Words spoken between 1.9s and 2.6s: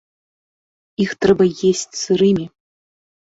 сырымі.